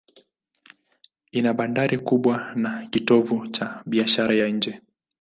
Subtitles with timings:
[1.31, 4.73] Ina bandari kubwa na ni kitovu cha biashara ya nje.